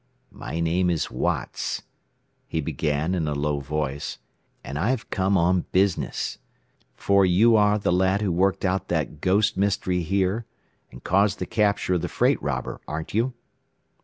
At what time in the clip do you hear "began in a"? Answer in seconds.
2.59-3.35